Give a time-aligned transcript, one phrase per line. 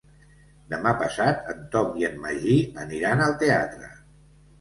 [0.73, 2.55] Demà passat en Tom i en Magí
[2.85, 3.91] aniran al teatre.